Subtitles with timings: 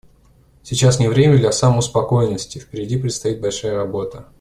[0.63, 4.25] Сейчас не время для самоуспокоенности; впереди предстоит большая работа.